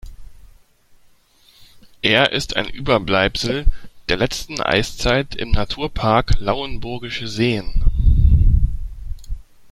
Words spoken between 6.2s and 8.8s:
Lauenburgische Seen.